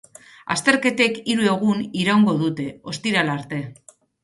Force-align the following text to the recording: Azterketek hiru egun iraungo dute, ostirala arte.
Azterketek 0.53 1.19
hiru 1.33 1.45
egun 1.51 1.85
iraungo 2.05 2.35
dute, 2.41 2.67
ostirala 2.95 3.39
arte. 3.39 3.63